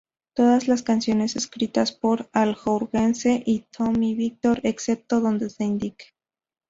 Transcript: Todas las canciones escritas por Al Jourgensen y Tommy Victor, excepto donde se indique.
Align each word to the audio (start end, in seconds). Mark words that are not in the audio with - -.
Todas 0.33 0.67
las 0.67 0.81
canciones 0.81 1.35
escritas 1.35 1.91
por 1.91 2.27
Al 2.33 2.55
Jourgensen 2.55 3.43
y 3.45 3.67
Tommy 3.69 4.15
Victor, 4.15 4.59
excepto 4.63 5.19
donde 5.19 5.51
se 5.51 5.63
indique. 5.63 6.15